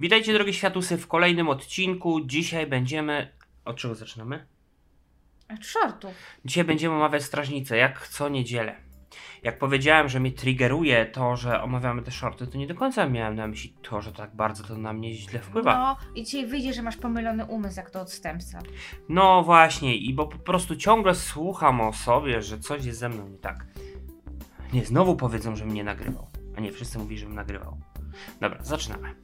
[0.00, 2.20] Witajcie drogie światusy w kolejnym odcinku.
[2.20, 3.32] Dzisiaj będziemy...
[3.64, 4.46] Od czego zaczynamy?
[5.54, 6.10] Od shortów.
[6.44, 8.76] Dzisiaj będziemy omawiać strażnicę, jak co niedzielę.
[9.42, 13.34] Jak powiedziałem, że mnie triggeruje to, że omawiamy te shorty, to nie do końca miałem
[13.34, 15.78] na myśli to, że tak bardzo to na mnie źle wpływa.
[15.78, 18.58] No i dzisiaj wyjdzie, że masz pomylony umysł jak to odstępca.
[19.08, 23.28] No właśnie, i bo po prostu ciągle słucham o sobie, że coś jest ze mną
[23.28, 23.66] nie tak.
[24.72, 26.26] Nie, znowu powiedzą, że mnie nagrywał.
[26.56, 27.76] A nie, wszyscy mówili, żebym nagrywał.
[28.40, 29.14] Dobra, zaczynamy.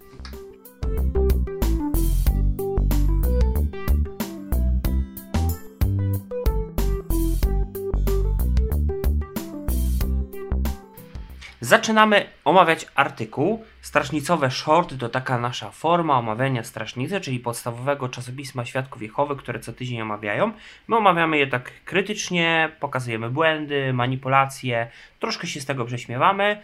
[11.64, 13.64] Zaczynamy omawiać artykuł.
[13.80, 19.72] Strażnicowe Short to taka nasza forma omawiania strażnicy, czyli podstawowego czasopisma Świadków Jehowy, które co
[19.72, 20.52] tydzień omawiają.
[20.88, 24.90] My omawiamy je tak krytycznie, pokazujemy błędy, manipulacje,
[25.20, 26.62] troszkę się z tego prześmiewamy.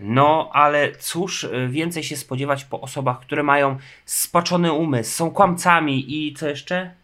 [0.00, 6.26] No, ale cóż y, więcej się spodziewać po osobach, które mają spaczony umysł, są kłamcami
[6.28, 6.94] i co jeszcze?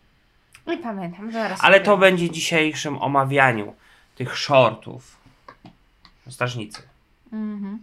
[0.67, 1.65] Nie pamiętam, zaraz.
[1.65, 3.75] Ale to będzie w dzisiejszym omawianiu
[4.15, 5.17] tych shortów.
[6.29, 6.83] Strażnicy.
[7.33, 7.79] Mhm.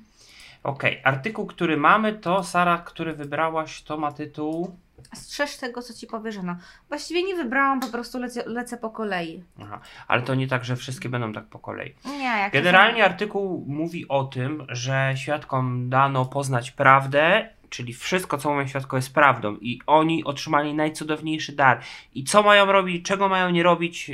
[0.64, 4.76] Okej, artykuł, który mamy, to Sara, który wybrałaś, to ma tytuł.
[5.14, 6.56] Strzeż tego, co ci powierzono.
[6.90, 9.44] Właściwie nie wybrałam, po prostu lecę, lecę po kolei.
[9.62, 11.96] Aha, ale to nie tak, że wszystkie będą tak po kolei.
[12.06, 18.54] Nie, jak Generalnie artykuł mówi o tym, że świadkom dano poznać prawdę, czyli wszystko, co
[18.54, 21.82] mówią świadkowie, jest prawdą, i oni otrzymali najcudowniejszy dar.
[22.14, 24.12] I co mają robić, czego mają nie robić,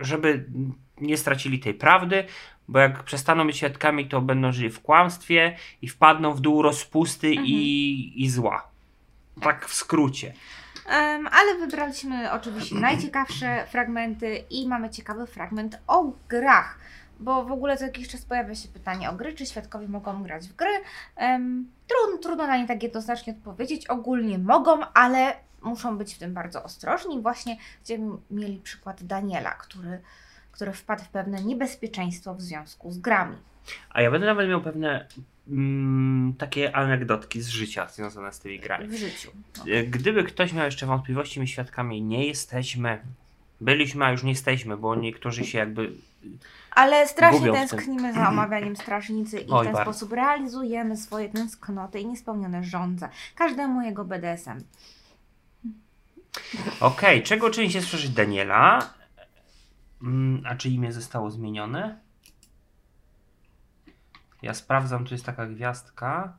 [0.00, 0.46] żeby
[1.00, 2.24] nie stracili tej prawdy,
[2.68, 7.34] bo jak przestaną być świadkami, to będą żyli w kłamstwie i wpadną w dół rozpusty
[7.34, 8.73] i, i zła.
[9.42, 10.34] Tak w skrócie.
[10.86, 16.78] Em, ale wybraliśmy oczywiście najciekawsze fragmenty i mamy ciekawy fragment o grach.
[17.20, 20.48] Bo w ogóle co jakiś czas pojawia się pytanie o gry, czy świadkowie mogą grać
[20.48, 20.70] w gry.
[21.16, 23.86] Um, trudno, trudno na nie tak jednoznacznie odpowiedzieć.
[23.86, 27.22] Ogólnie mogą, ale muszą być w tym bardzo ostrożni.
[27.22, 30.00] Właśnie będziemy mieli przykład Daniela, który,
[30.52, 33.36] który wpadł w pewne niebezpieczeństwo w związku z grami.
[33.90, 35.06] A ja będę nawet miał pewne
[35.48, 38.88] mm, takie anegdotki z życia związane z tymi grami.
[38.88, 39.30] w życiu.
[39.58, 39.64] No.
[39.72, 42.98] E, Gdyby ktoś miał jeszcze wątpliwości, my świadkami nie jesteśmy.
[43.60, 45.92] Byliśmy, a już nie jesteśmy, bo niektórzy się jakby.
[46.70, 49.92] Ale strasznie tęsknimy za omawianiem strażnicy i Oj, w ten bardzo.
[49.92, 53.08] sposób realizujemy swoje tęsknoty i niespełnione żądze.
[53.34, 54.60] Każdemu jego BDSM.
[56.80, 58.90] Okej, czego uczyni się przeżyć Daniela?
[60.02, 61.98] Mm, a czy imię zostało zmienione?
[64.44, 66.36] Ja sprawdzam, tu jest taka gwiazdka.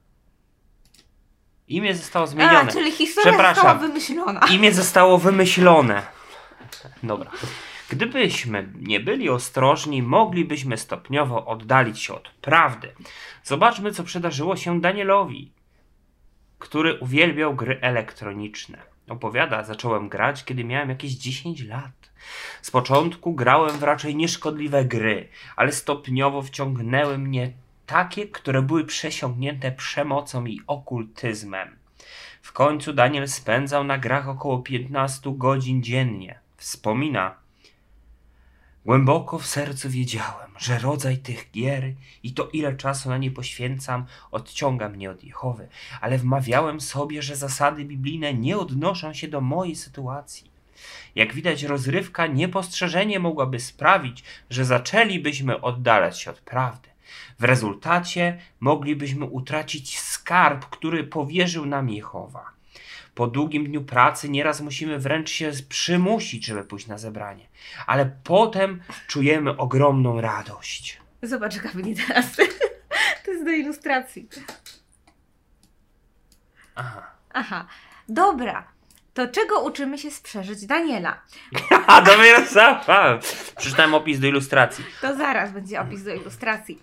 [1.68, 2.60] Imię zostało zmienione.
[2.60, 3.56] A, czyli historia Przepraszam.
[3.56, 4.48] została wymyślona.
[4.48, 6.02] Imię zostało wymyślone.
[7.04, 7.32] Dobra.
[7.90, 12.94] Gdybyśmy nie byli ostrożni, moglibyśmy stopniowo oddalić się od prawdy.
[13.44, 15.52] Zobaczmy, co przydarzyło się Danielowi,
[16.60, 18.78] który uwielbiał gry elektroniczne.
[19.10, 21.92] Opowiada, zacząłem grać, kiedy miałem jakieś 10 lat.
[22.62, 27.52] Z początku grałem w raczej nieszkodliwe gry, ale stopniowo wciągnęły mnie
[27.86, 31.76] takie, które były przesiągnięte przemocą i okultyzmem.
[32.42, 36.40] W końcu Daniel spędzał na grach około 15 godzin dziennie.
[36.58, 37.36] Wspomina.
[38.86, 44.06] Głęboko w sercu wiedziałem, że rodzaj tych gier i to ile czasu na nie poświęcam
[44.32, 45.68] odciąga mnie od Jehowy,
[46.02, 50.52] ale wmawiałem sobie, że zasady biblijne nie odnoszą się do mojej sytuacji.
[51.16, 56.95] Jak widać, rozrywka niepostrzeżenie mogłaby sprawić, że zaczęlibyśmy oddalać się od prawdy.
[57.40, 62.56] W rezultacie moglibyśmy utracić skarb, który powierzył nam Jehowa.
[63.16, 67.48] Po długim dniu pracy nieraz musimy wręcz się przymusić, żeby pójść na zebranie,
[67.88, 71.00] ale potem czujemy ogromną radość.
[71.22, 72.36] Zobacz, Kamili, teraz.
[73.26, 74.28] to jest do ilustracji.
[76.76, 77.12] Aha.
[77.34, 77.68] Aha.
[78.10, 78.75] Dobra.
[79.16, 81.22] To czego uczymy się sprzeżyć Daniela?
[81.88, 82.76] A dopiero sam.
[83.58, 84.86] Przeczytałem opis do ilustracji.
[85.02, 86.80] To zaraz będzie opis do ilustracji.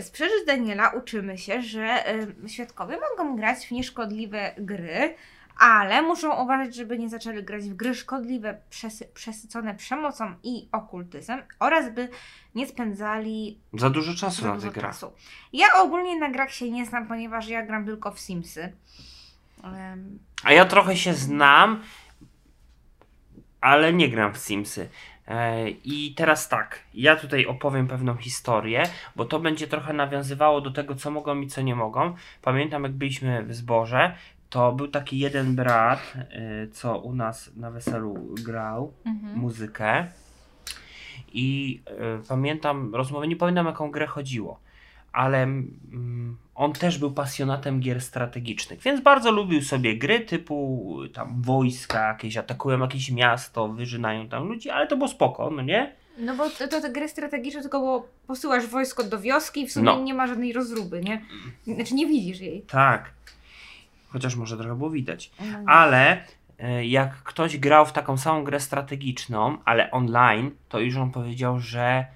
[0.00, 5.14] Sprzeżyć Daniela uczymy się, że y, świadkowie mogą grać w nieszkodliwe gry,
[5.58, 11.42] ale muszą uważać, żeby nie zaczęli grać w gry szkodliwe, przesy- przesycone przemocą i okultyzmem
[11.60, 12.08] oraz by
[12.54, 14.82] nie spędzali Za dużo czasu za na grę.
[14.82, 15.12] czasu.
[15.52, 18.72] Ja ogólnie na grach się nie znam, ponieważ ja gram tylko w Simsy.
[20.44, 21.82] A ja trochę się znam,
[23.60, 24.88] ale nie gram w Simsy.
[25.28, 28.82] E, I teraz tak, ja tutaj opowiem pewną historię,
[29.16, 32.14] bo to będzie trochę nawiązywało do tego, co mogą i co nie mogą.
[32.42, 34.14] Pamiętam, jak byliśmy w zborze,
[34.50, 39.38] to był taki jeden brat, e, co u nas na weselu grał mhm.
[39.38, 40.06] muzykę.
[41.32, 41.92] I e,
[42.28, 44.60] pamiętam rozmowę, nie pamiętam jaką grę chodziło,
[45.16, 51.42] ale mm, on też był pasjonatem gier strategicznych, więc bardzo lubił sobie gry typu tam
[51.42, 55.92] wojska jakieś, atakują jakieś miasto, wyżynają tam ludzi, ale to było spoko, no nie?
[56.18, 59.72] No bo to, to te gry strategiczne tylko było posyłasz wojsko do wioski i w
[59.72, 60.00] sumie No.
[60.02, 61.22] nie ma żadnej rozruby, nie?
[61.74, 62.62] Znaczy nie widzisz jej.
[62.62, 63.10] Tak.
[64.08, 65.30] Chociaż może trochę było widać.
[65.40, 65.58] No.
[65.66, 66.24] Ale
[66.58, 71.58] e, jak ktoś grał w taką samą grę strategiczną, ale online, to już on powiedział,
[71.60, 72.06] że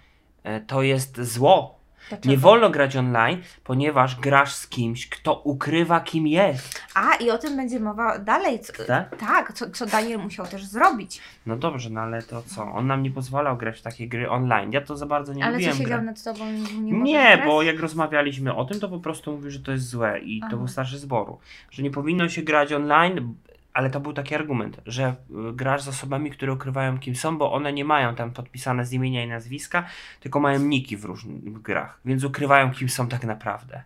[0.43, 1.79] e, to jest zło.
[2.08, 2.29] Dlaczego?
[2.31, 6.82] Nie wolno grać online, ponieważ grasz z kimś, kto ukrywa kim jest.
[6.94, 8.61] A i o tym będzie mowa dalej.
[8.61, 9.17] Co, Tak?
[9.17, 11.20] tak, co, co Daniel musiał też zrobić.
[11.47, 12.62] No dobrze, no ale to co?
[12.62, 14.73] On nam nie pozwalał grać w takie gry online.
[14.73, 16.05] Ja to za bardzo nie Ale co lubiłem siedział grać.
[16.06, 16.50] nad tobą
[16.81, 17.47] nie Nie, grać?
[17.47, 20.47] bo jak rozmawialiśmy o tym, to po prostu mówił, że to jest złe i to
[20.47, 20.56] Aha.
[20.56, 21.38] był starszy zboru.
[21.70, 23.35] Że nie powinno się grać online,
[23.72, 25.14] ale to był taki argument, że
[25.50, 28.93] y, grasz z osobami, które ukrywają kim są, bo one nie mają tam podpisane z
[28.93, 29.87] imienia i nazwiska,
[30.20, 33.82] tylko mają niki w różnych grach, więc ukrywają kim są tak naprawdę.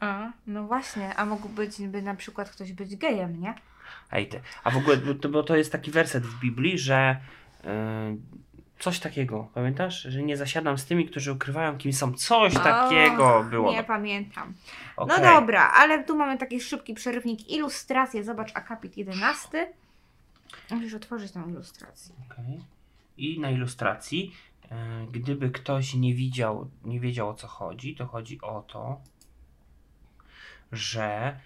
[0.00, 3.54] A, no właśnie, a mógł być by na przykład ktoś być gejem, nie?
[4.12, 4.40] Ej ty.
[4.64, 4.96] A w ogóle,
[5.30, 7.16] bo to, jest taki werset w Biblii, że
[7.64, 7.68] y,
[8.78, 10.02] coś takiego, pamiętasz?
[10.02, 12.14] Że nie zasiadam z tymi, którzy ukrywają kim są.
[12.14, 13.72] Coś takiego Och, było.
[13.72, 14.54] Nie pamiętam.
[14.98, 15.24] No Okej.
[15.24, 18.24] dobra, ale tu mamy taki szybki przerywnik ilustracje.
[18.24, 19.72] Zobacz akapit 11.
[20.70, 22.14] Musisz otworzyć tą ilustrację.
[22.30, 22.60] Okej.
[23.16, 24.34] I na ilustracji,
[24.70, 29.00] e, gdyby ktoś nie widział, nie wiedział o co chodzi, to chodzi o to,
[30.72, 31.40] że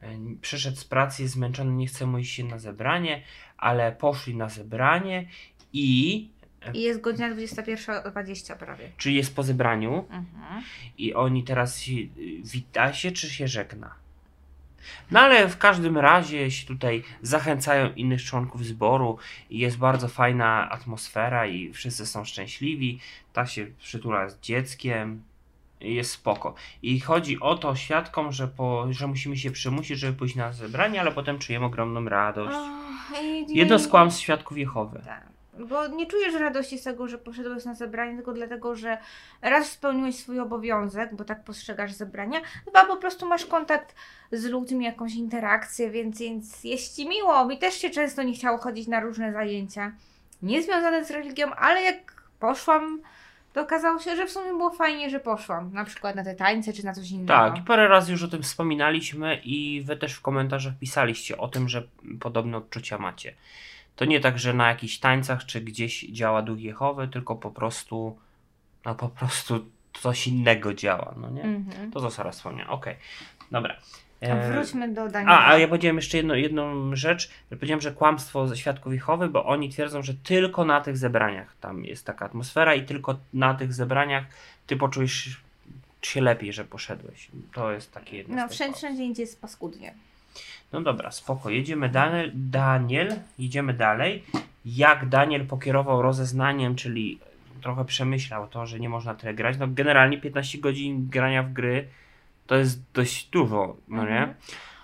[0.00, 0.08] e,
[0.40, 3.22] przyszedł z pracy, jest zmęczony, nie chce mu iść się na zebranie,
[3.56, 5.28] ale poszli na zebranie
[5.72, 6.28] i
[6.74, 8.88] I jest godzina 21.20 prawie.
[8.96, 10.62] czy jest po zebraniu Mhm.
[10.98, 11.80] i oni teraz
[12.44, 13.94] wita się czy się żegna.
[15.10, 19.18] No ale w każdym razie się tutaj zachęcają innych członków zboru
[19.50, 23.00] i jest bardzo fajna atmosfera i wszyscy są szczęśliwi.
[23.32, 25.22] Ta się przytula z dzieckiem
[25.80, 26.54] jest spoko.
[26.82, 31.00] I chodzi o to świadkom, że, po, że musimy się przymusić, żeby pójść na zebranie,
[31.00, 32.56] ale potem czujemy ogromną radość.
[32.56, 35.02] Och, i- Jedno z kłamstw świadków Jehowy.
[35.04, 35.29] Tak.
[35.68, 38.98] Bo nie czujesz radości z tego, że poszedłeś na zebranie, tylko dlatego, że
[39.42, 43.94] raz spełniłeś swój obowiązek, bo tak postrzegasz zebrania, chyba po prostu masz kontakt
[44.32, 47.44] z ludźmi, jakąś interakcję, więc, więc jest ci miło.
[47.44, 49.92] Mi też się często nie chciało chodzić na różne zajęcia,
[50.42, 53.00] nie związane z religią, ale jak poszłam,
[53.52, 55.72] to okazało się, że w sumie było fajnie, że poszłam.
[55.72, 57.26] Na przykład na te tańce, czy na coś innego.
[57.26, 61.68] Tak, parę razy już o tym wspominaliśmy i wy też w komentarzach pisaliście o tym,
[61.68, 61.82] że
[62.20, 63.34] podobne odczucia macie.
[64.00, 68.18] To nie tak, że na jakichś tańcach czy gdzieś działa duch Jehowy, tylko po prostu,
[68.84, 71.42] no po prostu coś innego działa, no nie?
[71.42, 71.90] Mhm.
[71.92, 72.96] To co Sara wspomniała, okej,
[73.50, 73.76] dobra.
[74.22, 75.38] A E, Wróćmy do Daniela.
[75.38, 77.30] a, a ja powiedziałem jeszcze jedno, jedną rzecz.
[77.50, 81.84] Powiedziałem, że kłamstwo ze świadków Jehowy, bo oni twierdzą, że tylko na tych zebraniach tam
[81.84, 84.24] jest taka atmosfera i tylko na tych zebraniach
[84.66, 85.40] ty poczujesz
[86.02, 87.28] się lepiej, że poszedłeś.
[87.54, 89.94] To jest takie jedno No, wszędzie, wszędzie indziej jest paskudnie.
[90.72, 91.50] No dobra, spoko.
[91.50, 94.24] Jedziemy Daniel, Daniel, jedziemy dalej.
[94.64, 97.18] Jak Daniel pokierował rozeznaniem, czyli
[97.62, 99.58] trochę przemyślał to, że nie można tyle grać.
[99.58, 101.88] No generalnie 15 godzin grania w gry
[102.46, 104.18] to jest dość dużo, no nie?
[104.18, 104.34] Mhm.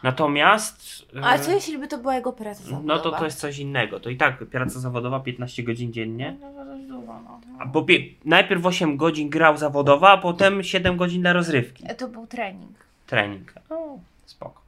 [0.02, 1.06] Natomiast...
[1.22, 2.94] A e, co jeśli by to była jego praca zawodowa?
[2.94, 4.00] No to to jest coś innego.
[4.00, 6.36] To i tak praca zawodowa 15 godzin dziennie.
[6.40, 7.40] No, to dość dużo, no.
[7.58, 11.84] A bo pie- najpierw 8 godzin grał zawodowo, a potem 7 godzin dla rozrywki.
[11.98, 12.76] To był trening.
[13.06, 13.52] Trening.
[13.70, 14.65] O, spoko.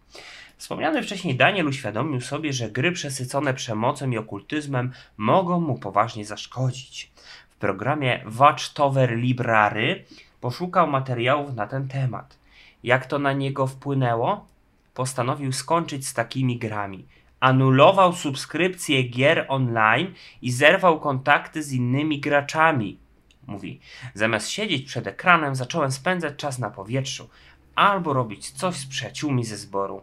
[0.59, 7.12] Wspomniany wcześniej Daniel uświadomił sobie, że gry przesycone przemocą i okultyzmem mogą mu poważnie zaszkodzić.
[7.50, 10.05] W programie Watchtower Library
[10.41, 12.38] poszukał materiałów na ten temat.
[12.83, 14.47] Jak to na niego wpłynęło?
[14.95, 17.07] Postanowił skończyć z takimi grami.
[17.41, 22.99] Anulował subskrypcje gier online i zerwał kontakty z innymi graczami.
[23.47, 23.81] Mówi,
[24.15, 27.29] zamiast siedzieć przed ekranem, zacząłem spędzać czas na powietrzu
[27.75, 30.03] albo robić coś z przyjaciółmi ze zboru.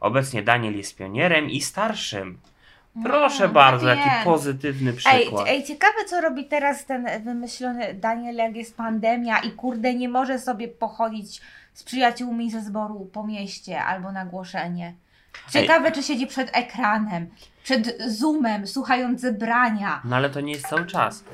[0.00, 2.38] Obecnie Daniel jest pionierem i starszym.
[3.04, 5.48] Proszę Mm, bardzo, happy jaki pozytywny Ej, przykład.
[5.48, 10.38] ej, ciekawe co robi teraz ten wymyślony Daniel, jak jest pandemia i kurde nie może
[10.38, 11.40] sobie pochodzić
[11.74, 14.94] z przyjaciółmi ze zboru po mieście albo na głoszenie.
[15.50, 17.30] Ciekawe, czy siedzi przed ekranem,
[17.62, 20.00] przed Zoomem, słuchając zebrania.
[20.04, 21.24] No ale to nie jest cały czas.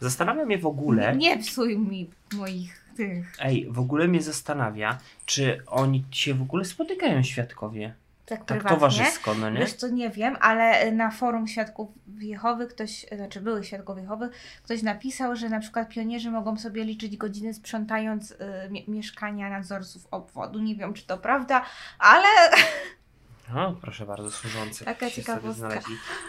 [0.00, 3.36] Zastanawia mnie w ogóle, Nie psuj mi moich tych.
[3.40, 7.94] ej, w ogóle mnie zastanawia, czy oni się w ogóle spotykają świadkowie.
[8.26, 8.70] Tak, Tak prywatnie.
[8.76, 9.58] towarzysko, no nie?
[9.60, 11.88] Wiesz co, nie wiem, ale na forum Świadków
[12.20, 14.30] Jehowy ktoś, znaczy byłych Świadków Jehowy,
[14.62, 18.36] ktoś napisał, że na przykład pionierzy mogą sobie liczyć godziny sprzątając y,
[18.70, 20.58] mie- mieszkania nadzorców obwodu.
[20.60, 21.64] Nie wiem, czy to prawda,
[21.98, 22.26] ale
[23.54, 24.84] No, proszę bardzo, służący.
[24.84, 25.80] Taka ciekawostka.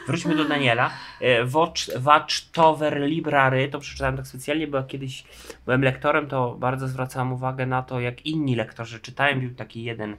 [0.07, 0.91] Wróćmy do Daniela.
[1.21, 5.23] E, Watch, Watchtower Library, to przeczytałem tak specjalnie, bo jak kiedyś
[5.65, 9.39] byłem lektorem, to bardzo zwracałem uwagę na to, jak inni lektorzy czytają.
[9.39, 10.17] Był taki jeden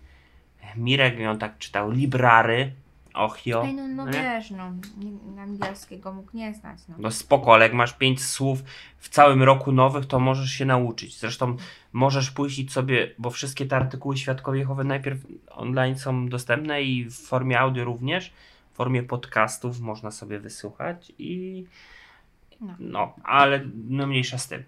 [0.77, 2.73] Mirek i on tak czytał Library,
[3.15, 3.63] Ochio.
[3.65, 4.13] Ej, no, no nie?
[4.13, 6.95] wiesz, no, nie- angielskiego mógł nie znać, no.
[6.99, 8.63] No spoko, ale jak masz pięć słów
[8.99, 11.19] w całym roku nowych, to możesz się nauczyć.
[11.19, 11.57] Zresztą
[11.93, 15.19] możesz puścić sobie, bo wszystkie te artykuły Świadkowie Jehowy najpierw
[15.51, 18.33] online są dostępne i w formie audio również,
[18.73, 21.65] w formie podcastów można sobie wysłuchać i
[22.61, 22.75] No.
[22.79, 24.63] no, ale no mniejsza z tym.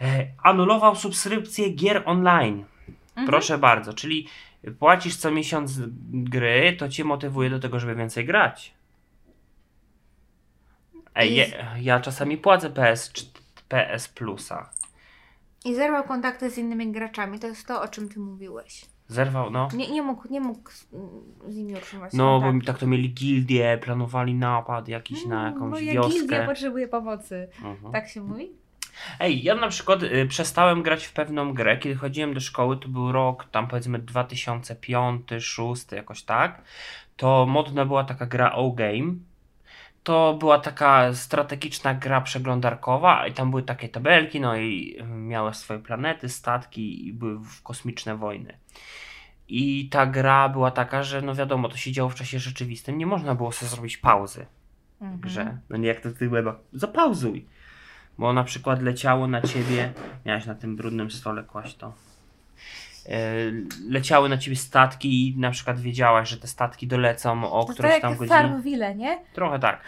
[0.00, 2.64] E, anulował subskrypcję gier online.
[3.08, 3.26] Mhm.
[3.26, 4.26] Proszę bardzo, czyli
[4.78, 5.80] płacisz co miesiąc
[6.12, 8.74] gry, to cię motywuje do tego, żeby więcej grać.
[11.14, 13.24] Ej, I- ja, czasami płacę PS, czy
[13.68, 14.70] PS Plusa.
[15.64, 18.84] I zerwał kontakty z innymi graczami, to jest to, o czym ty mówiłeś.
[19.08, 19.68] Zerwał, no.
[19.74, 20.70] Nie, nie mógł, nie mógł
[21.48, 22.66] z nimi utrzymać No, bo kontaktu.
[22.66, 26.12] tak to mieli gildię, planowali napad jakiś na Mm, jakąś Moja wioskę.
[26.20, 27.48] gildia potrzebuje pomocy.
[27.64, 27.92] Mhm.
[27.92, 28.52] Tak się mówi?
[29.20, 32.88] Ej, ja na przykład y, przestałem grać w pewną grę, kiedy chodziłem do szkoły, to
[32.88, 36.62] był rok tam powiedzmy 2005, 2006, jakoś tak.
[37.16, 39.14] To modna była taka gra O-Game.
[40.02, 45.54] To była taka strategiczna gra przeglądarkowa i tam były takie tabelki, no i y, miały
[45.54, 48.58] swoje planety, statki i były w kosmiczne wojny.
[49.48, 53.06] I ta gra była taka, że no wiadomo, to się działo w czasie rzeczywistym, nie
[53.06, 54.46] można było sobie zrobić pauzy
[55.00, 55.20] Mhm.
[55.20, 55.58] grze.
[55.70, 56.58] No nie jak to ty weba.
[56.72, 57.46] Zapauzuj.
[58.18, 59.92] Bo na przykład leciało na ciebie,
[60.26, 61.92] miałeś na tym brudnym stole kłaść to.
[63.08, 63.12] E,
[63.88, 67.94] Leciały na ciebie statki i na przykład wiedziałaś, że te statki dolecą o To którejś
[67.94, 68.28] tak tam godzinie.
[68.28, 69.18] Farmville, nie?
[69.34, 69.80] Trochę tak.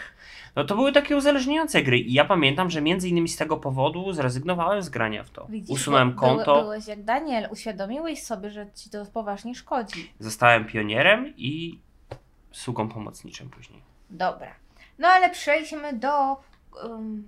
[0.56, 4.12] No to były takie uzależniające gry i ja pamiętam, że między innymi z tego powodu
[4.12, 5.46] zrezygnowałem z grania w to.
[5.48, 10.12] Widzisz, Usunąłem konto, Były, byłeś jak Daniel, uświadomiłeś sobie, że ci to poważnie szkodzi.
[10.20, 11.78] zostałem pionierem i
[12.52, 13.82] sługą pomocniczym później.
[14.10, 14.54] Dobra.
[14.98, 16.36] No ale przejdźmy do.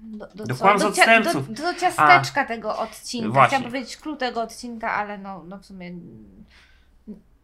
[0.03, 1.53] Do, do, Do kłamstw odstępców.
[1.55, 3.29] do, do ciasteczka tego odcinka.
[3.29, 3.49] Właśnie.
[3.49, 5.93] Chciałam powiedzieć clue tego odcinka, ale no, no w sumie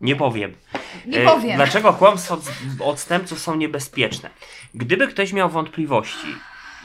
[0.01, 0.55] Nie powiem.
[1.07, 1.57] nie E, powiem.
[1.57, 2.43] Dlaczego kłamstwa od,
[2.81, 4.31] odstępców są niebezpieczne?
[4.75, 6.27] Gdyby ktoś miał wątpliwości,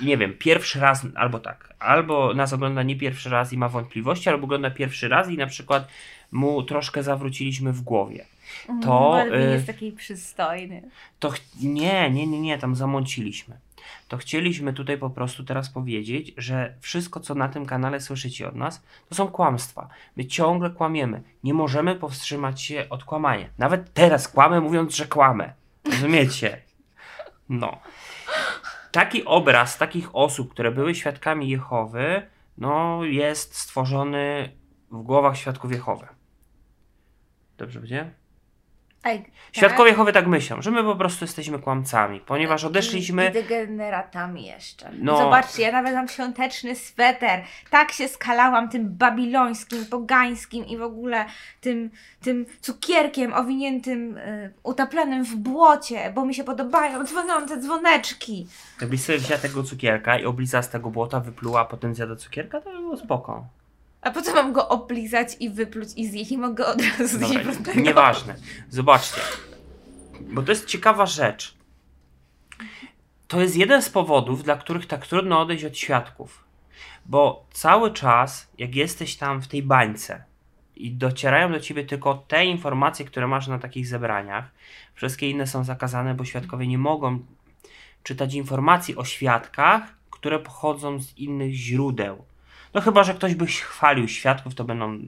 [0.01, 3.69] i nie wiem, pierwszy raz, albo tak, albo nas ogląda nie pierwszy raz i ma
[3.69, 5.87] wątpliwości, albo ogląda pierwszy raz i na przykład
[6.31, 8.25] mu troszkę zawróciliśmy w głowie.
[8.69, 10.89] Mm, to, Balwin y, jest taki przystojny.
[11.19, 13.57] To nie, nie, nie, nie, tam zamąciliśmy.
[14.07, 18.55] To chcieliśmy tutaj po prostu teraz powiedzieć, że wszystko, co na tym kanale słyszycie od
[18.55, 19.89] nas, to są kłamstwa.
[20.15, 21.23] My ciągle kłamiemy.
[21.43, 23.47] Nie możemy powstrzymać się od kłamania.
[23.57, 25.53] Nawet teraz kłamę, mówiąc, że kłamę.
[25.85, 26.61] Rozumiecie?
[27.49, 27.79] No.
[28.91, 32.27] Taki obraz takich osób, które były świadkami Jehowy,
[32.57, 34.51] no, jest stworzony
[34.91, 36.07] w głowach świadków Jehowy.
[37.57, 38.11] Dobrze będzie?
[39.05, 39.21] Tak?
[39.51, 43.31] Świadkowie Jehowy tak myślą, że my po prostu jesteśmy kłamcami, ponieważ I odeszliśmy.
[43.31, 44.91] degeneratami jeszcze.
[44.99, 45.17] No.
[45.17, 47.43] Zobaczcie, ja nawet mam świąteczny sweter.
[47.69, 51.25] Tak się skalałam tym babilońskim, pogańskim i w ogóle
[51.61, 51.89] tym,
[52.21, 58.47] tym cukierkiem owiniętym, y, utapionym w błocie, bo mi się podobają dzwoniące dzwoneczki.
[58.77, 62.61] Gdybyś sobie wzięła tego cukierka i oblizała z tego błota, wypluła, a potem zjadła cukierka,
[62.61, 63.45] to by było spoko.
[64.05, 67.43] A potem mam go oblizać i wypluć i zjeść i mogę od razu Dobra, zjeść
[67.43, 67.81] prostego.
[67.81, 68.35] nieważne.
[68.69, 69.21] Zobaczcie.
[70.21, 71.55] Bo to jest ciekawa rzecz.
[73.27, 76.43] To jest jeden z powodów, dla których tak trudno odejść od świadków.
[77.05, 80.23] Bo cały czas, jak jesteś tam w tej bańce
[80.75, 84.45] i docierają do ciebie tylko te informacje, które masz na takich zebraniach,
[84.93, 87.19] wszystkie inne są zakazane, bo świadkowie nie mogą
[88.03, 92.25] czytać informacji o świadkach, które pochodzą z innych źródeł.
[92.75, 94.99] No chyba, że ktoś by chwalił świadków, to będą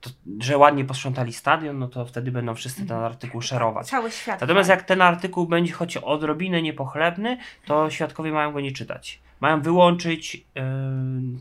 [0.00, 0.10] to,
[0.40, 3.86] że ładnie posprzątali stadion, no to wtedy będą wszyscy ten artykuł szerować.
[3.86, 4.40] Cały świat.
[4.40, 9.20] Natomiast jak ten artykuł będzie choć odrobinę niepochlebny, to świadkowie mają go nie czytać.
[9.40, 10.62] Mają wyłączyć yy,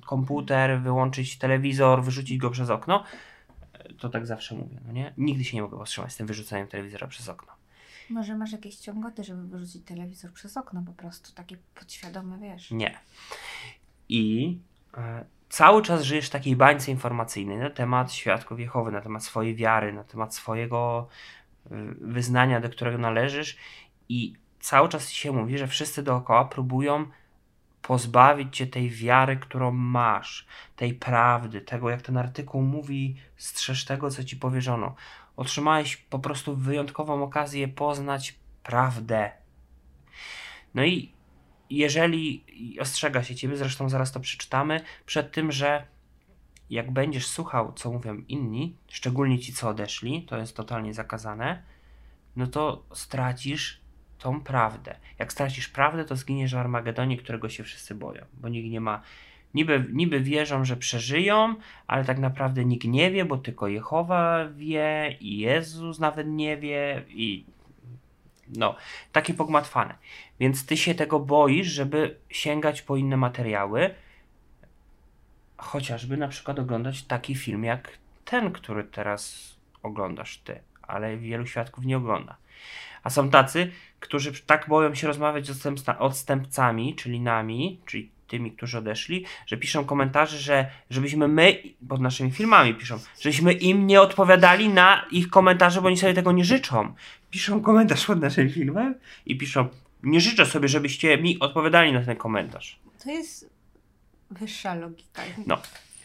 [0.05, 3.03] komputer, wyłączyć telewizor, wyrzucić go przez okno.
[3.99, 5.13] To tak zawsze mówię, no nie?
[5.17, 7.51] Nigdy się nie mogę powstrzymać z tym wyrzucaniem telewizora przez okno.
[8.09, 12.71] Może masz jakieś ciągoty, żeby wyrzucić telewizor przez okno po prostu, takie podświadome, wiesz.
[12.71, 12.97] Nie.
[14.09, 14.57] I
[15.49, 19.93] cały czas żyjesz w takiej bańce informacyjnej na temat świadków Jehowy, na temat swojej wiary,
[19.93, 21.07] na temat swojego
[21.65, 21.69] y,
[22.01, 23.57] wyznania, do którego należysz
[24.09, 27.05] i cały czas się mówi, że wszyscy dookoła próbują
[27.81, 34.09] pozbawić cię tej wiary, którą masz, tej prawdy, tego jak ten artykuł mówi, strzeż tego,
[34.09, 34.95] co ci powierzono.
[35.37, 39.31] Otrzymałeś po prostu wyjątkową okazję poznać prawdę.
[40.73, 41.13] No i
[41.69, 42.43] jeżeli
[42.79, 45.85] ostrzega się ciebie, zresztą zaraz to przeczytamy, przed tym, że
[46.69, 51.63] jak będziesz słuchał, co mówią inni, szczególnie ci, co odeszli, to jest totalnie zakazane,
[52.35, 53.81] no to stracisz
[54.17, 54.95] tą prawdę.
[55.19, 59.01] Jak stracisz prawdę, to zginiesz w Armagedonie, którego się wszyscy boją, bo nikt nie ma.
[59.53, 61.55] Niby, niby wierzą, że przeżyją,
[61.87, 67.03] ale tak naprawdę nikt nie wie, bo tylko Jehowa wie i Jezus nawet nie wie
[67.09, 67.45] i
[68.57, 68.75] no,
[69.11, 69.95] takie pogmatwane.
[70.39, 73.95] Więc ty się tego boisz, żeby sięgać po inne materiały,
[75.57, 81.85] chociażby na przykład oglądać taki film jak ten, który teraz oglądasz ty, ale wielu świadków
[81.85, 82.37] nie ogląda.
[83.03, 88.51] A są tacy, którzy tak boją się rozmawiać z odstępca- odstępcami, czyli nami, czyli tymi,
[88.51, 94.01] którzy odeszli, że piszą komentarze, że żebyśmy my, pod naszymi filmami piszą, żebyśmy im nie
[94.01, 96.93] odpowiadali na ich komentarze, bo oni sobie tego nie życzą.
[97.31, 99.67] Piszą komentarz pod naszym filmem i piszą,
[100.03, 102.79] nie życzę sobie, żebyście mi odpowiadali na ten komentarz.
[103.03, 103.49] To jest
[104.31, 105.21] wyższa logika.
[105.47, 105.57] No,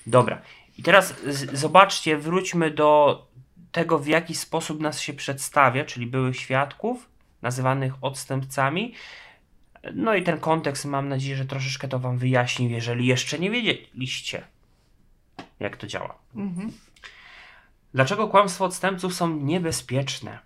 [0.06, 0.40] dobra.
[0.78, 1.14] I teraz
[1.52, 3.26] zobaczcie, wróćmy do
[3.72, 7.08] tego, w jaki sposób nas się przedstawia, czyli byłych świadków,
[7.42, 8.94] nazywanych odstępcami.
[9.94, 14.42] No i ten kontekst mam nadzieję, że troszeczkę to Wam wyjaśnił, jeżeli jeszcze nie wiedzieliście,
[15.60, 16.18] jak to działa.
[16.34, 16.72] Mhm.
[17.94, 20.38] Dlaczego kłamstwo odstępców są niebezpieczne?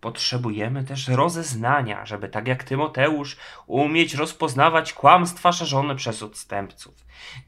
[0.00, 3.36] Potrzebujemy też rozeznania, żeby tak jak Tymoteusz
[3.66, 6.94] umieć rozpoznawać kłamstwa szerzone przez odstępców.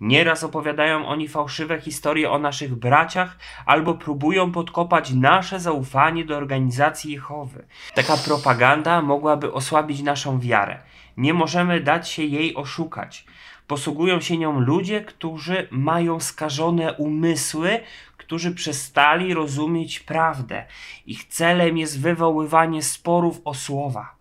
[0.00, 7.12] Nieraz opowiadają oni fałszywe historie o naszych braciach albo próbują podkopać nasze zaufanie do organizacji
[7.12, 7.66] Jehowy.
[7.94, 10.78] Taka propaganda mogłaby osłabić naszą wiarę.
[11.16, 13.24] Nie możemy dać się jej oszukać.
[13.66, 17.80] Posługują się nią ludzie, którzy mają skażone umysły,
[18.16, 20.64] którzy przestali rozumieć prawdę.
[21.06, 24.14] Ich celem jest wywoływanie sporów o słowa.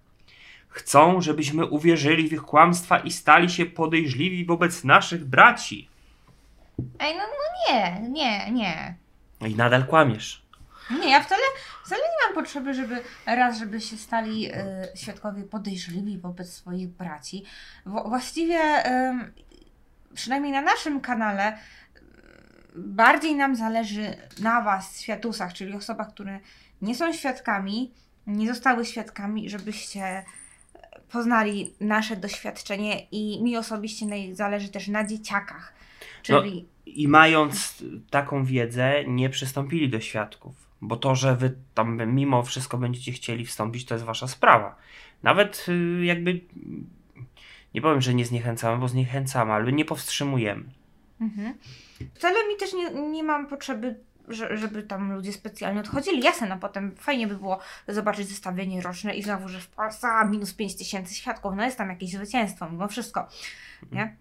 [0.68, 5.90] Chcą, żebyśmy uwierzyli w ich kłamstwa i stali się podejrzliwi wobec naszych braci.
[7.00, 8.96] Ej, no, no nie, nie, nie.
[9.48, 10.49] I nadal kłamiesz.
[10.90, 11.42] Nie, ja wcale,
[11.86, 14.54] wcale nie mam potrzeby, żeby raz, żeby się stali y,
[14.96, 17.44] świadkowie podejrzliwi wobec swoich braci.
[17.86, 18.60] Wo- właściwie,
[20.14, 21.58] przynajmniej na naszym kanale,
[22.76, 26.40] bardziej nam zależy na Was, światusach, czyli osobach, które
[26.82, 27.92] nie są świadkami,
[28.28, 30.26] nie zostały świadkami, żebyście
[31.12, 35.74] poznali nasze doświadczenie i mi osobiście zależy też na dzieciakach.
[36.22, 40.69] Czyli I mając taką wiedzę, nie przystąpili do świadków.
[40.82, 44.76] Bo to, że wy tam mimo wszystko będziecie chcieli wstąpić, to jest wasza sprawa.
[45.24, 46.42] Nawet y, jakby.
[47.74, 50.64] Nie powiem, że nie zniechęcamy, bo zniechęcamy, ale nie powstrzymujemy.
[51.22, 51.54] Mhm.
[52.14, 56.24] Wcale mi też nie, nie mam potrzeby, że, żeby tam ludzie specjalnie odchodzili.
[56.24, 60.26] Jasne, no potem fajnie by było zobaczyć zestawienie roczne i znowu, że w Polsce a,
[60.26, 63.28] minus 5 tysięcy świadków, no jest tam jakieś zwycięstwo mimo wszystko,
[63.92, 64.16] nie?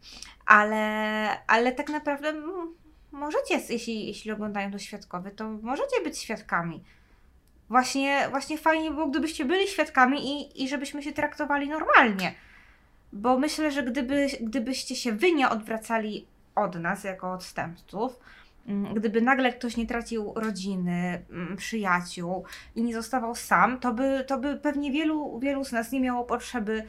[0.46, 2.74] Ale, ale tak naprawdę mm,
[3.12, 6.84] możecie, jeśli, jeśli oglądają to świadkowie, to możecie być świadkami.
[7.68, 12.34] Właśnie, właśnie fajnie było, gdybyście byli świadkami i, i żebyśmy się traktowali normalnie.
[13.12, 18.18] Bo myślę, że gdyby, gdybyście się wy nie odwracali od nas jako odstępców,
[18.66, 22.44] mm, gdyby nagle ktoś nie tracił rodziny, mm, przyjaciół
[22.76, 26.24] i nie zostawał sam, to by, to by pewnie wielu, wielu z nas nie miało
[26.24, 26.84] potrzeby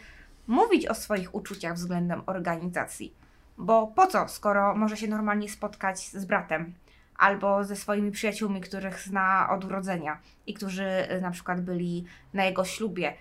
[0.48, 3.19] mówić o swoich uczuciach względem organizacji.
[3.60, 6.74] Bo po co, skoro może się normalnie spotkać z bratem
[7.18, 12.46] albo ze swoimi przyjaciółmi, których zna od urodzenia i którzy y, na przykład byli na
[12.46, 13.14] jego ślubie.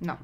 [0.00, 0.16] No.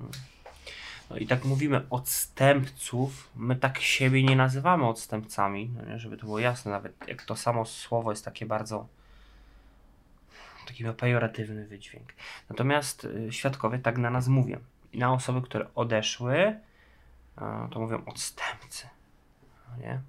[1.10, 6.38] No i tak mówimy odstępców, my tak siebie nie nazywamy odstępcami, no żeby to było
[6.38, 8.86] jasne, nawet jak to samo słowo jest takie bardzo
[10.66, 12.12] taki ma pejoratywny wydźwięk.
[12.50, 14.58] Natomiast y, świadkowie tak na nas mówią.
[14.92, 16.60] I na osoby, które odeszły,
[17.70, 18.88] to mówią odstępcy.
[19.70, 20.00] No nie?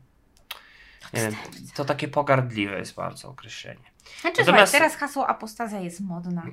[1.14, 1.36] Nie wiem,
[1.74, 3.92] to takie pogardliwe jest bardzo określenie.
[4.22, 6.44] Znaczy, Natomiast- słuchaj, teraz hasło apostazja jest modna.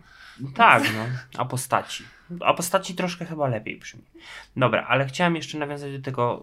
[0.54, 1.06] Tak, no.
[1.40, 2.04] Apostaci.
[2.40, 4.02] Apostaci troszkę chyba lepiej brzmi.
[4.56, 6.42] Dobra, ale chciałem jeszcze nawiązać do tego,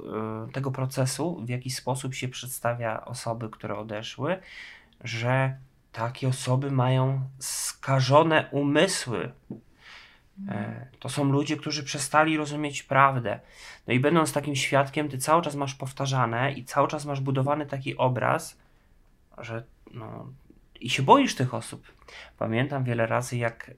[0.50, 4.40] y, tego procesu, w jaki sposób się przedstawia osoby, które odeszły,
[5.04, 5.58] że
[5.92, 9.32] takie osoby mają skażone umysły.
[10.50, 13.40] E, To są ludzie, którzy przestali rozumieć prawdę.
[13.88, 17.66] No i będąc takim świadkiem, ty cały czas masz powtarzane i cały czas masz budowany
[17.66, 18.58] taki obraz,
[19.38, 20.28] że no,
[20.80, 21.94] i się boisz tych osób.
[22.38, 23.72] Pamiętam wiele razy, jak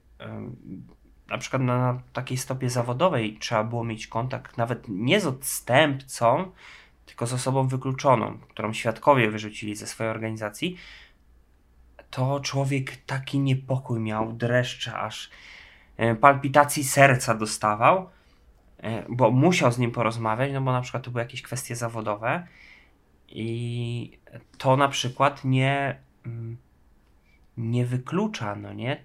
[1.30, 6.50] na przykład na, takiej stopie zawodowej trzeba było mieć kontakt nawet nie z odstępcą,
[7.06, 10.76] tylko z osobą wykluczoną, którą świadkowie wyrzucili ze swojej organizacji,
[12.10, 15.30] to człowiek taki niepokój miał, dreszcze aż
[16.20, 18.10] palpitacji serca dostawał,
[18.78, 22.46] e, bo musiał z nim porozmawiać, no bo na przykład to były jakieś kwestie zawodowe
[23.28, 24.18] i
[24.58, 26.56] to na przykład nie, mm,
[27.56, 29.02] nie wyklucza, no nie,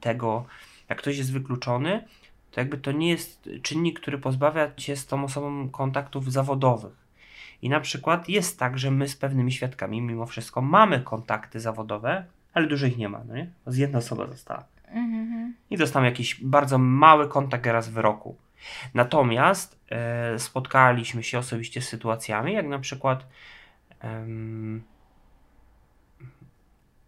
[0.00, 0.44] tego,
[0.88, 2.04] jak ktoś jest wykluczony,
[2.50, 7.02] to jakby to nie jest czynnik, który pozbawia cię z tą osobą kontaktów zawodowych.
[7.62, 12.24] I na przykład jest tak, że my z pewnymi świadkami mimo wszystko mamy kontakty zawodowe,
[12.54, 13.50] ale dużo ich nie ma, no nie?
[13.66, 14.71] Z jedna osoba została.
[14.92, 15.54] Mhm.
[15.70, 18.36] I tam jakiś bardzo mały kontakt raz w roku.
[18.94, 23.26] Natomiast e, spotkaliśmy się osobiście z sytuacjami, jak na przykład
[24.00, 24.82] em,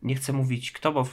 [0.02, 1.06] nie chcę mówić kto, bo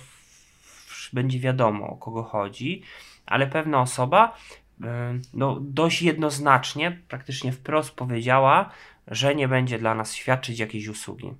[1.13, 2.83] będzie wiadomo o kogo chodzi,
[3.25, 4.37] ale pewna osoba
[4.83, 8.69] e, no, dość jednoznacznie, praktycznie wprost powiedziała,
[9.07, 11.33] że nie będzie dla nas świadczyć jakiejś usługi.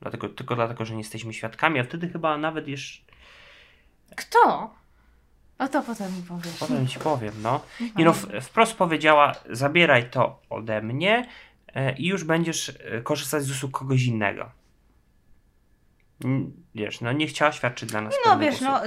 [0.00, 3.05] Dlatego, tylko dlatego, że nie jesteśmy świadkami, a wtedy chyba nawet jeszcze
[4.16, 4.70] Kto?
[5.58, 6.56] O to potem mi powiesz.
[6.58, 7.60] Potem ci powiem, no.
[7.96, 11.26] Nie no, wprost powiedziała, zabieraj to ode mnie
[11.74, 14.50] e, i już będziesz e, korzystać z usług kogoś innego.
[16.74, 18.80] Wiesz, no nie chciała świadczyć dla nas No wiesz, no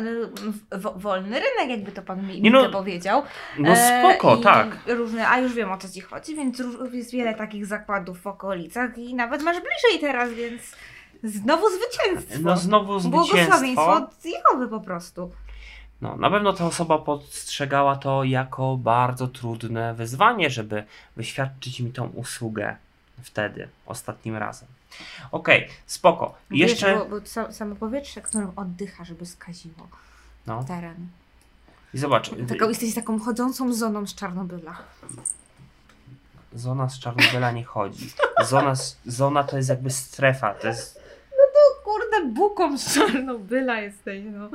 [0.71, 3.23] w- wolny rynek, jakby to pan mi Nie no, powiedział.
[3.59, 4.77] No spoko, E, i tak.
[4.87, 8.97] Różne, a już wiem o co ci chodzi, więc jest wiele takich zakładów w okolicach
[8.97, 10.75] i nawet masz bliżej teraz, więc
[11.23, 12.39] znowu zwycięstwo.
[12.41, 13.93] No znowu Błogosławieństwo zwycięstwo.
[13.93, 15.31] od Jehowy po prostu.
[16.01, 20.83] No, na pewno ta osoba postrzegała to jako bardzo trudne wyzwanie, żeby
[21.15, 22.75] wyświadczyć mi tą usługę
[23.23, 24.67] wtedy, ostatnim razem.
[25.31, 26.35] Okej, spoko.
[26.51, 26.85] Jeszcze...
[26.87, 29.87] Wiesz, bo, bo sa- samo powietrze, którym oddycha, żeby skaziło
[30.47, 31.07] No, teren.
[31.93, 32.29] i zobacz.
[32.49, 34.77] Taką, jesteś taką chodzącą zoną z Czarnobyla.
[36.53, 38.09] Zona z Czarnobyla nie chodzi.
[38.45, 38.73] Zona,
[39.05, 40.98] zona to jest jakby strefa, to jest
[41.89, 44.49] Kurde, buką z Czarnobyla jesteś, no.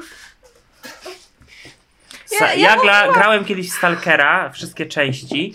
[2.41, 5.55] Ja- ja ja gra, grałem kiedyś Stalkera, wszystkie części,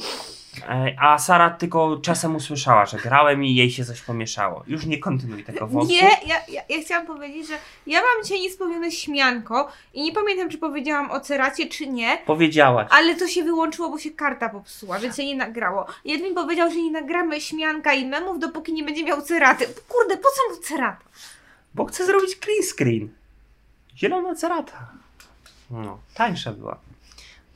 [0.70, 4.64] e, a Sara tylko czasem usłyszała, że grałem i jej się coś pomieszało.
[4.68, 5.92] Już nie kontynuuj tego wątku.
[5.94, 7.54] Nie, ja, ja, ja chciałam powiedzieć, że
[7.88, 12.88] ja mam dzisiaj niespełnione śmianko i nie pamiętam, czy powiedziałam o ceracie, czy nie, Powiedziałaś.
[12.92, 15.86] ale to się wyłączyło, bo się karta popsuła, więc się nie nagrało.
[16.06, 19.66] Jedwin powiedział, że nie nagramy śmianka i memów, dopóki nie będzie miał ceraty.
[19.88, 21.10] Kurde, po co mu cerata?
[21.74, 23.10] Bo chcę zrobić clean screen.
[23.98, 24.92] Zielona cerata.
[25.72, 26.80] No, tańsza była.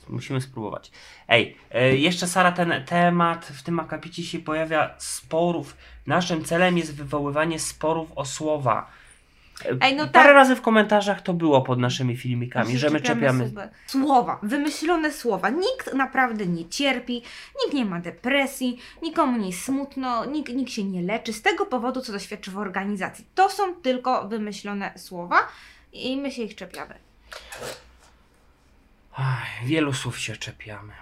[0.09, 0.91] Musimy spróbować.
[1.27, 5.77] Ej, e, jeszcze Sara, ten temat w tym akapicie się pojawia sporów.
[6.07, 8.89] Naszym celem jest wywoływanie sporów o słowa.
[9.81, 10.35] Ej, no Parę tak.
[10.35, 13.49] razy w komentarzach to było pod naszymi filmikami, że my czepiamy.
[13.49, 13.67] słowa.
[13.87, 15.49] Słowa, wymyślone słowa.
[15.49, 17.23] Nikt naprawdę nie cierpi,
[17.63, 21.65] nikt nie ma depresji, nikomu nie jest smutno, nikt, nikt się nie leczy z tego
[21.65, 23.25] powodu, co doświadczy w organizacji.
[23.35, 25.37] To są tylko wymyślone słowa
[25.93, 26.95] i my się ich czepiamy.
[29.15, 30.93] Ach, wielu słów się czepiamy.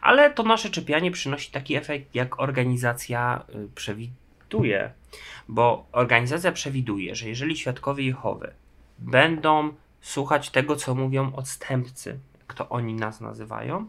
[0.00, 3.68] Ale to nasze czepianie przynosi taki efekt, jak organizacja y,
[4.48, 4.92] przewiduje.
[5.48, 8.52] Bo organizacja przewiduje, że jeżeli świadkowie Jehowy
[8.98, 13.86] będą słuchać tego, co mówią odstępcy, jak to oni nas nazywają,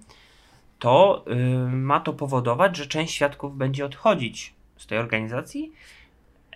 [0.80, 1.36] to y,
[1.72, 5.72] ma to powodować, że część świadków będzie odchodzić z tej organizacji.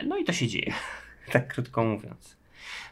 [0.06, 0.74] No i to się dzieje,
[1.34, 2.38] tak krótko mówiąc.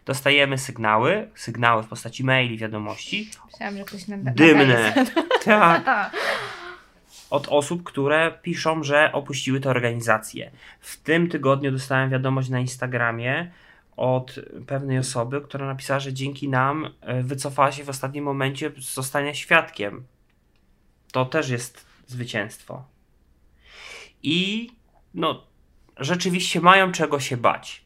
[0.05, 5.05] Dostajemy sygnały, sygnały w postaci maili, wiadomości Myślałam, że ktoś nada- Dymne.
[5.43, 6.11] Tak.
[7.31, 10.51] Od osób, które piszą, że opuściły tę organizację.
[10.79, 13.51] W tym tygodniu dostałem wiadomość na Instagramie
[13.97, 18.93] od pewnej osoby, która napisała, że dzięki nam e, wycofała się w ostatnim momencie z
[18.93, 20.03] zostania świadkiem.
[21.11, 22.83] To też jest zwycięstwo.
[24.23, 24.69] I
[25.13, 25.43] no,
[25.97, 27.83] rzeczywiście mają czego się bać.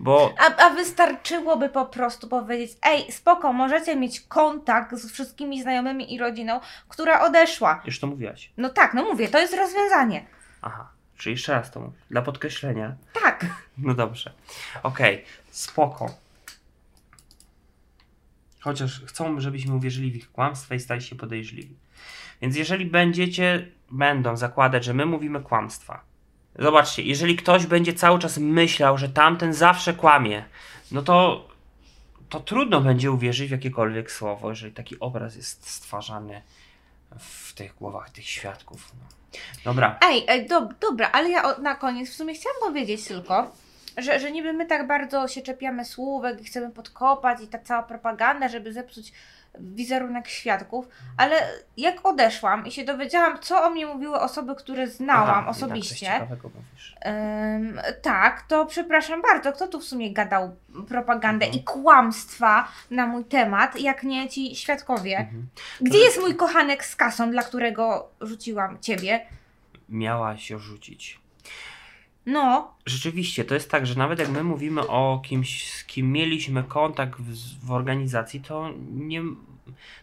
[0.00, 6.14] Bo a, a wystarczyłoby po prostu powiedzieć, ej, spoko, możecie mieć kontakt z wszystkimi znajomymi
[6.14, 7.82] i rodziną, która odeszła.
[7.84, 8.52] już to mówiłaś.
[8.56, 10.26] No tak, no mówię, to jest rozwiązanie.
[10.62, 11.98] Aha, czyli jeszcze raz to mówię.
[12.10, 12.96] Dla podkreślenia.
[13.22, 13.46] Tak.
[13.78, 14.32] No dobrze.
[14.82, 16.14] Okej, spoko.
[18.60, 21.76] Chociaż chcą, żebyśmy uwierzyli w ich kłamstwa i stali się podejrzliwi.
[22.42, 26.09] Więc jeżeli będziecie, będą zakładać, że my mówimy kłamstwa.
[26.58, 30.44] Zobaczcie, jeżeli ktoś będzie cały czas myślał, że tamten zawsze kłamie,
[30.92, 31.48] no to,
[32.28, 36.42] to trudno będzie uwierzyć w jakiekolwiek słowo, jeżeli taki obraz jest stwarzany
[37.18, 38.92] w tych głowach tych świadków.
[39.00, 39.06] No.
[39.64, 39.98] Dobra.
[40.02, 43.52] Ej, ej do, dobra, ale ja na koniec w sumie chciałam powiedzieć tylko,
[43.96, 47.82] że, że niby my tak bardzo się czepiamy słówek i chcemy podkopać i ta cała
[47.82, 49.12] propaganda, żeby zepsuć
[49.58, 55.28] wizerunek świadków, ale jak odeszłam i się dowiedziałam, co o mnie mówiły osoby, które znałam
[55.38, 56.26] Aha, coś osobiście.
[57.06, 60.56] Ym, tak, to przepraszam bardzo, kto tu w sumie gadał
[60.88, 61.62] propagandę Mhm.
[61.62, 65.16] i kłamstwa na mój temat, jak nie ci świadkowie?
[65.18, 65.48] Mhm.
[65.80, 69.26] Gdzie jest mój kochanek z kasą, dla którego rzuciłam ciebie?
[69.88, 71.20] Miałaś się rzucić.
[72.26, 76.62] No, Rzeczywiście, to jest tak, że nawet jak my mówimy o kimś, z kim mieliśmy
[76.64, 79.22] kontakt w, w organizacji, to nie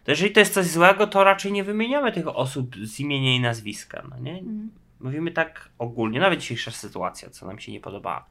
[0.03, 3.39] to jeżeli to jest coś złego, to raczej nie wymieniamy tych osób z imienia i
[3.39, 4.39] nazwiska, no nie?
[4.39, 4.71] Mm.
[4.99, 8.25] Mówimy tak ogólnie, nawet dzisiejsza sytuacja, co nam się nie podobała.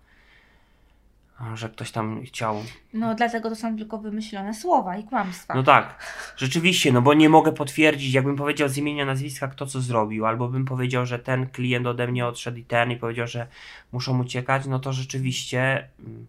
[1.54, 2.62] Że ktoś tam chciał.
[2.92, 5.54] No dlatego to są tylko wymyślone słowa i kłamstwa.
[5.54, 5.98] No tak,
[6.36, 10.48] rzeczywiście, no bo nie mogę potwierdzić, jakbym powiedział z imienia, nazwiska, kto co zrobił, albo
[10.48, 13.46] bym powiedział, że ten klient ode mnie odszedł i ten, i powiedział, że
[13.92, 15.88] muszą uciekać, no to rzeczywiście.
[16.00, 16.26] mm,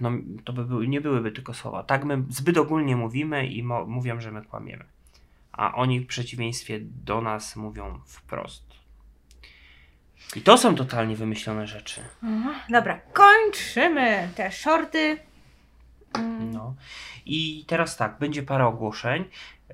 [0.00, 0.10] No,
[0.44, 1.82] to by były, nie byłyby tylko słowa.
[1.82, 4.84] Tak my zbyt ogólnie mówimy i mo- mówią, że my kłamiemy.
[5.52, 8.75] A oni w przeciwieństwie do nas mówią wprost.
[10.36, 12.00] I to są totalnie wymyślone rzeczy.
[12.24, 15.18] Aha, Dobra, kończymy te shorty.
[16.14, 16.74] Mm, No.
[17.26, 19.24] I teraz tak, będzie parę ogłoszeń.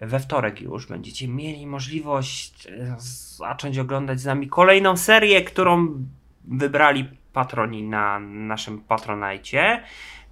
[0.00, 2.96] We wtorek już będziecie mieli możliwość e,
[3.36, 6.04] zacząć oglądać z nami kolejną serię, którą
[6.44, 9.82] wybrali patroni na naszym Patronajcie.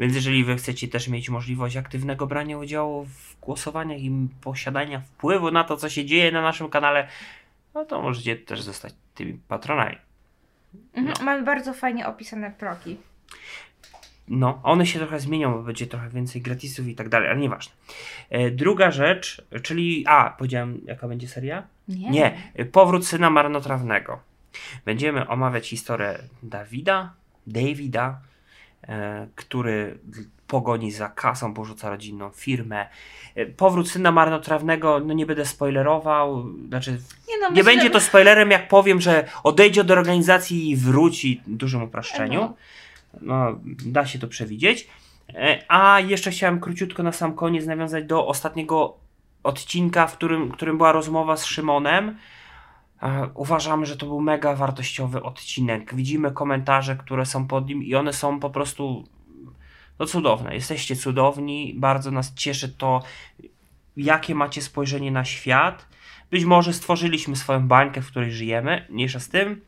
[0.00, 5.50] Więc jeżeli wy chcecie też mieć możliwość aktywnego brania udziału w głosowaniach i posiadania wpływu
[5.50, 7.08] na to, co się dzieje na naszym kanale,
[7.74, 9.96] no to możecie też zostać tymi patronami.
[10.94, 12.96] Mhm, Mamy bardzo fajnie opisane proki.
[14.28, 17.72] No, one się trochę zmienią, bo będzie trochę więcej gratisów i tak dalej, ale nieważne.
[18.30, 20.04] E, druga rzecz, czyli.
[20.06, 21.62] A, powiedziałem, jaka będzie seria?
[21.88, 22.10] Nie.
[22.10, 22.36] Nie,
[22.72, 24.20] powrót syna marnotrawnego.
[24.84, 27.12] Będziemy omawiać historię Dawida,
[27.46, 28.20] Davida,
[29.34, 29.98] który
[30.46, 32.86] pogoni za kasą, porzuca rodzinną firmę.
[33.34, 36.90] E, powrót syna marnotrawnego, no nie będę spoilerował, znaczy
[37.28, 41.42] Nie, no, nie myślę- będzie to spoilerem, jak powiem, że odejdzie od organizacji i wróci
[41.46, 42.40] w dużym uproszczeniu.
[42.40, 42.54] No.
[43.20, 44.88] No, da się to przewidzieć.
[45.34, 48.96] E, A jeszcze chciałem króciutko na sam koniec nawiązać do ostatniego
[49.42, 52.16] odcinka, w którym, którym była rozmowa z Szymonem.
[53.02, 55.94] E, Uważam, że to był mega wartościowy odcinek.
[55.94, 59.04] Widzimy komentarze, które są pod nim i one są po prostu
[59.98, 60.54] no cudowne.
[60.54, 63.02] Jesteście cudowni, bardzo nas cieszy to,
[63.96, 65.86] jakie macie spojrzenie na świat.
[66.30, 69.60] Być może stworzyliśmy swoją bańkę, w której żyjemy, mniejsza z tym.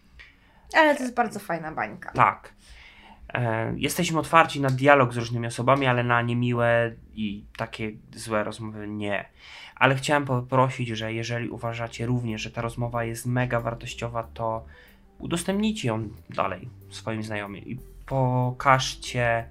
[0.74, 2.12] Ale to jest bardzo fajna bańka.
[2.12, 2.52] Tak.
[3.34, 8.88] E, jesteśmy otwarci na dialog z różnymi osobami, ale na niemiłe i takie złe rozmowy
[8.88, 9.28] nie.
[9.82, 14.64] Ale chciałem poprosić, że jeżeli uważacie również, że ta rozmowa jest mega wartościowa, to
[15.18, 19.48] udostępnijcie ją dalej swoim znajomym i pokażcie,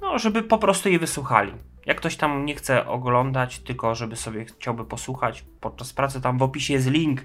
[0.00, 1.52] no, żeby po prostu je wysłuchali.
[1.86, 6.42] Jak ktoś tam nie chce oglądać, tylko żeby sobie chciałby posłuchać podczas pracy, tam w
[6.42, 7.20] opisie jest link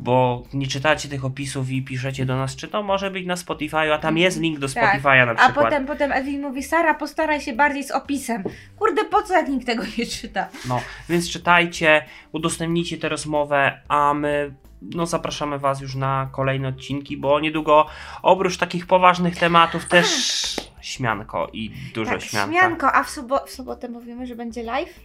[0.00, 3.92] bo nie czytacie tych opisów i piszecie do nas, czy to może być na Spotify,
[3.94, 5.02] a tam jest link do Tak.
[5.02, 5.54] Spotify'a na A przykład.
[5.66, 8.44] potem, potem Ewin mówi, Sara, postaraj się bardziej z opisem.
[8.78, 10.48] Kurde, po co jak nikt tego nie czyta?
[10.68, 17.16] No, więc czytajcie, udostępnijcie tę rozmowę, a my no, zapraszamy Was już na kolejne odcinki,
[17.16, 17.86] bo niedługo
[18.22, 20.06] oprócz takich poważnych tematów też
[20.80, 22.52] śmianko i dużo tak, śmianka.
[22.52, 25.00] śmianko, a w, sobo- w sobotę mówimy, że będzie live?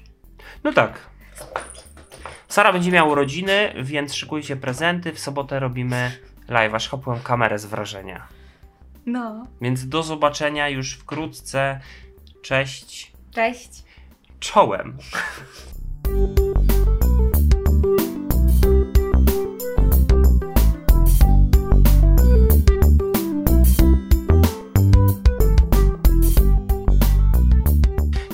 [0.63, 1.09] No tak.
[2.55, 5.13] Sara będzie miała urodziny, więc szykujcie prezenty.
[5.13, 6.11] W sobotę robimy
[6.47, 8.27] live, aż chopłem kamerę z wrażenia.
[9.05, 9.47] No.
[9.61, 11.79] Więc do zobaczenia już wkrótce.
[12.41, 13.11] Cześć.
[13.31, 13.83] Cześć.
[14.39, 14.97] Czołem.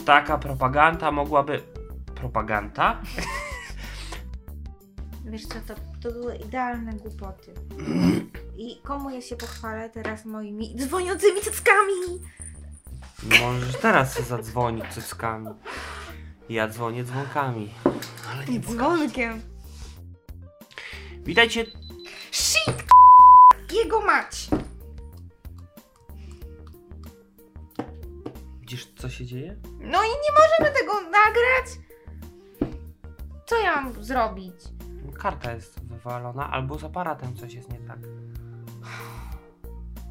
[0.05, 1.61] Taka propaganda mogłaby.
[2.15, 2.97] Propaganda?
[5.31, 7.53] Wiesz co, to, to były idealne głupoty.
[8.57, 11.93] I komu ja się pochwalę teraz moimi dzwoniącymi cyckami?
[13.41, 15.47] Możesz teraz zadzwonić cyckami.
[16.49, 17.73] Ja dzwonię dzwonkami.
[18.31, 19.41] Ale nie Dzwonkiem.
[21.23, 21.65] Witajcie.
[22.31, 22.83] Shit!
[23.73, 24.47] Jego mać!
[28.59, 29.55] Widzisz, co się dzieje?
[29.79, 31.79] No i nie możemy tego nagrać!
[33.45, 34.55] Co ja mam zrobić?
[35.21, 37.99] Karta jest wywalona, albo z aparatem coś jest nie tak.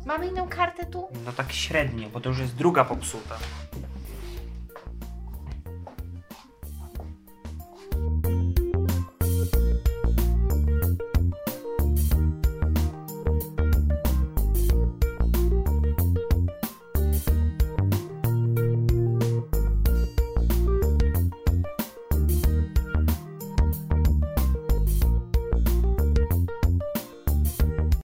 [0.07, 1.09] Mamy inną kartę tu?
[1.25, 3.35] No tak średnio, bo to już jest druga popsuta.